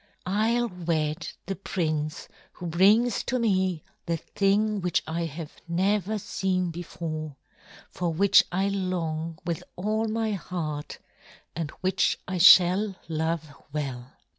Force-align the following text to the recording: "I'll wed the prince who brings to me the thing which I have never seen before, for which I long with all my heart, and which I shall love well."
"I'll 0.25 0.67
wed 0.67 1.27
the 1.45 1.55
prince 1.55 2.27
who 2.53 2.65
brings 2.65 3.21
to 3.25 3.37
me 3.37 3.83
the 4.07 4.17
thing 4.17 4.81
which 4.81 5.03
I 5.05 5.25
have 5.25 5.51
never 5.67 6.17
seen 6.17 6.71
before, 6.71 7.35
for 7.91 8.11
which 8.11 8.43
I 8.51 8.69
long 8.69 9.37
with 9.45 9.63
all 9.75 10.07
my 10.07 10.31
heart, 10.31 10.97
and 11.55 11.69
which 11.81 12.17
I 12.27 12.39
shall 12.39 12.95
love 13.09 13.47
well." 13.73 14.13